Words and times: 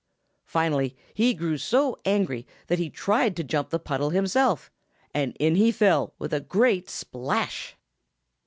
Finally 0.47 0.95
he 1.13 1.35
grew 1.35 1.59
so 1.59 1.95
angry 2.05 2.47
that 2.65 2.79
he 2.79 2.89
tried 2.89 3.35
to 3.35 3.43
jump 3.43 3.69
the 3.69 3.77
puddle 3.77 4.09
himself, 4.09 4.71
and 5.13 5.37
in 5.39 5.53
he 5.53 5.71
fell 5.71 6.11
with 6.17 6.33
a 6.33 6.39
great 6.39 6.89
splash! 6.89 7.75